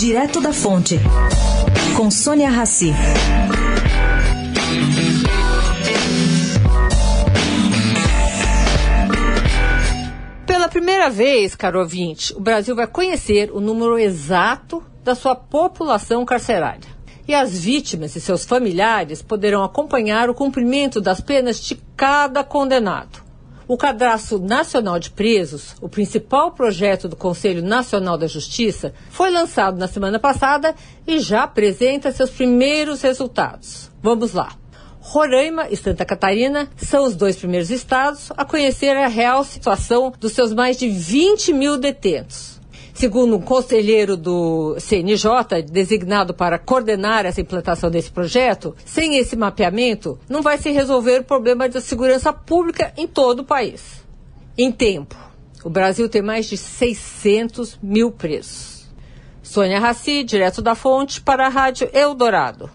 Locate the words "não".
50.28-50.42